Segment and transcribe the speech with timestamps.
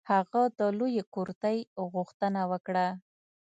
[0.11, 1.59] هغه د لویې کرتۍ
[1.93, 2.87] غوښتنه وکړه.